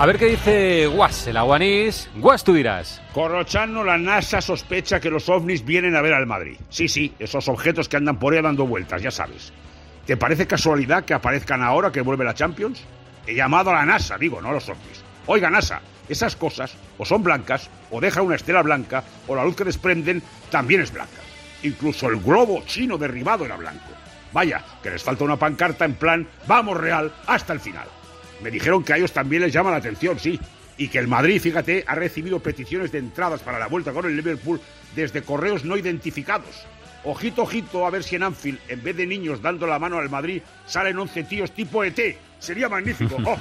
A 0.00 0.06
ver 0.06 0.16
qué 0.16 0.30
dice 0.30 0.86
Guas, 0.86 1.26
el 1.26 1.36
aguanís. 1.36 2.08
Guas, 2.16 2.42
tú 2.42 2.54
dirás. 2.54 3.02
Corrochano, 3.12 3.84
la 3.84 3.98
NASA 3.98 4.40
sospecha 4.40 4.98
que 4.98 5.10
los 5.10 5.28
ovnis 5.28 5.62
vienen 5.62 5.94
a 5.94 6.00
ver 6.00 6.14
al 6.14 6.24
Madrid. 6.24 6.56
Sí, 6.70 6.88
sí, 6.88 7.12
esos 7.18 7.48
objetos 7.48 7.86
que 7.86 7.98
andan 7.98 8.18
por 8.18 8.32
ahí 8.32 8.40
dando 8.40 8.66
vueltas, 8.66 9.02
ya 9.02 9.10
sabes. 9.10 9.52
¿Te 10.06 10.16
parece 10.16 10.46
casualidad 10.46 11.04
que 11.04 11.12
aparezcan 11.12 11.62
ahora 11.62 11.92
que 11.92 12.00
vuelve 12.00 12.24
la 12.24 12.32
Champions? 12.32 12.80
He 13.26 13.34
llamado 13.34 13.68
a 13.68 13.74
la 13.74 13.84
NASA, 13.84 14.16
digo, 14.16 14.40
no 14.40 14.48
a 14.48 14.52
los 14.52 14.70
ovnis. 14.70 15.04
Oiga, 15.26 15.50
NASA, 15.50 15.82
esas 16.08 16.34
cosas 16.34 16.74
o 16.96 17.04
son 17.04 17.22
blancas, 17.22 17.68
o 17.90 18.00
dejan 18.00 18.24
una 18.24 18.36
estela 18.36 18.62
blanca, 18.62 19.04
o 19.28 19.36
la 19.36 19.44
luz 19.44 19.54
que 19.54 19.64
desprenden 19.64 20.22
también 20.50 20.80
es 20.80 20.94
blanca. 20.94 21.20
Incluso 21.62 22.08
el 22.08 22.20
globo 22.20 22.62
chino 22.64 22.96
derribado 22.96 23.44
era 23.44 23.56
blanco. 23.56 23.90
Vaya, 24.32 24.64
que 24.82 24.92
les 24.92 25.02
falta 25.02 25.24
una 25.24 25.36
pancarta 25.36 25.84
en 25.84 25.92
plan, 25.92 26.26
vamos 26.46 26.78
Real, 26.78 27.12
hasta 27.26 27.52
el 27.52 27.60
final. 27.60 27.99
Me 28.42 28.50
dijeron 28.50 28.82
que 28.82 28.92
a 28.92 28.96
ellos 28.96 29.12
también 29.12 29.42
les 29.42 29.52
llama 29.52 29.70
la 29.70 29.76
atención, 29.78 30.18
sí. 30.18 30.38
Y 30.76 30.88
que 30.88 30.98
el 30.98 31.08
Madrid, 31.08 31.40
fíjate, 31.40 31.84
ha 31.86 31.94
recibido 31.94 32.40
peticiones 32.40 32.90
de 32.92 32.98
entradas 32.98 33.40
para 33.42 33.58
la 33.58 33.66
vuelta 33.66 33.92
con 33.92 34.06
el 34.06 34.16
Liverpool 34.16 34.60
desde 34.94 35.22
correos 35.22 35.64
no 35.64 35.76
identificados. 35.76 36.66
Ojito, 37.04 37.42
ojito, 37.42 37.86
a 37.86 37.90
ver 37.90 38.02
si 38.02 38.16
en 38.16 38.22
Anfield, 38.24 38.60
en 38.68 38.82
vez 38.82 38.96
de 38.96 39.06
niños 39.06 39.40
dando 39.40 39.66
la 39.66 39.78
mano 39.78 39.98
al 39.98 40.10
Madrid, 40.10 40.42
salen 40.66 40.98
11 40.98 41.24
tíos 41.24 41.52
tipo 41.52 41.82
ET. 41.82 41.98
Sería 42.38 42.68
magnífico. 42.68 43.16
¡Oh! 43.24 43.38